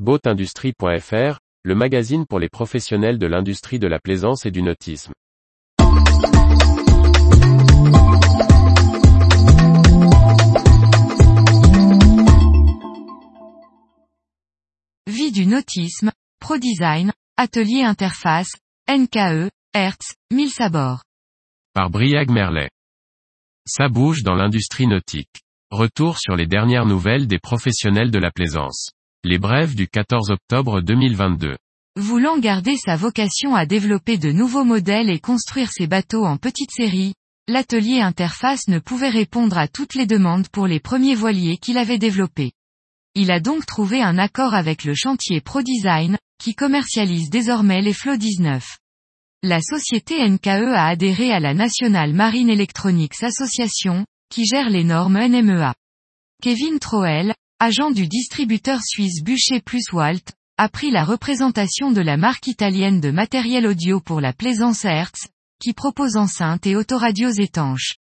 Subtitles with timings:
[0.00, 5.12] Boatindustrie.fr, le magazine pour les professionnels de l'industrie de la plaisance et du nautisme.
[15.06, 18.50] Vie du nautisme, ProDesign, Atelier Interface,
[18.90, 21.04] NKE, Hertz, 1000 sabords.
[21.72, 22.70] Par Briag Merlet.
[23.64, 25.44] Ça bouge dans l'industrie nautique.
[25.70, 28.90] Retour sur les dernières nouvelles des professionnels de la plaisance.
[29.26, 31.56] Les brèves du 14 octobre 2022.
[31.96, 36.70] Voulant garder sa vocation à développer de nouveaux modèles et construire ses bateaux en petite
[36.70, 37.14] série,
[37.48, 41.96] l'atelier Interface ne pouvait répondre à toutes les demandes pour les premiers voiliers qu'il avait
[41.96, 42.52] développés.
[43.14, 48.18] Il a donc trouvé un accord avec le chantier ProDesign, qui commercialise désormais les Flots
[48.18, 48.76] 19.
[49.42, 55.16] La société NKE a adhéré à la National Marine Electronics Association, qui gère les normes
[55.16, 55.72] NMEA.
[56.42, 62.16] Kevin Troel, agent du distributeur suisse Bûcher plus Walt, a pris la représentation de la
[62.16, 65.28] marque italienne de matériel audio pour la plaisance Hertz,
[65.60, 67.94] qui propose enceintes et autoradios étanches.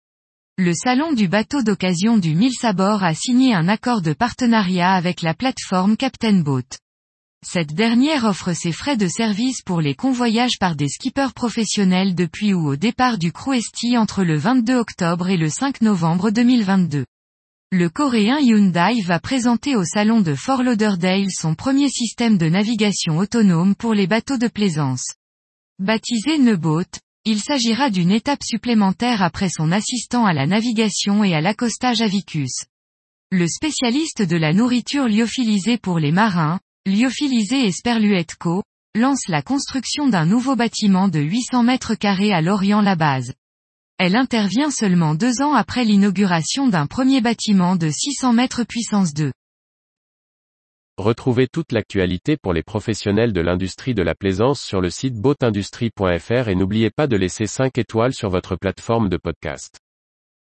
[0.57, 5.21] Le salon du bateau d'occasion du 1000 Sabord a signé un accord de partenariat avec
[5.21, 6.77] la plateforme Captain Boat.
[7.45, 12.53] Cette dernière offre ses frais de service pour les convoyages par des skippers professionnels depuis
[12.53, 17.05] ou au départ du Cruesti entre le 22 octobre et le 5 novembre 2022.
[17.75, 23.17] Le coréen Hyundai va présenter au salon de Fort Lauderdale son premier système de navigation
[23.17, 25.15] autonome pour les bateaux de plaisance.
[25.79, 31.41] Baptisé Neuboat, il s'agira d'une étape supplémentaire après son assistant à la navigation et à
[31.41, 32.65] l'accostage Avicus.
[33.31, 37.71] Le spécialiste de la nourriture lyophilisée pour les marins, Lyophilisé et
[38.93, 43.33] lance la construction d'un nouveau bâtiment de 800 mètres carrés à Lorient-la-Base.
[43.97, 49.31] Elle intervient seulement deux ans après l'inauguration d'un premier bâtiment de 600 mètres puissance 2.
[50.97, 56.49] Retrouvez toute l'actualité pour les professionnels de l'industrie de la plaisance sur le site boatindustrie.fr
[56.49, 59.82] et n'oubliez pas de laisser 5 étoiles sur votre plateforme de podcast.